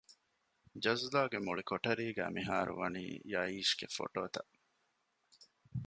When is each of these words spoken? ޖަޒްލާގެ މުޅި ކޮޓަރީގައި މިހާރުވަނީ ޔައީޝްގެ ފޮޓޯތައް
ޖަޒްލާގެ 0.83 1.39
މުޅި 1.45 1.63
ކޮޓަރީގައި 1.69 2.33
މިހާރުވަނީ 2.35 3.05
ޔައީޝްގެ 3.33 3.87
ފޮޓޯތައް 3.95 4.53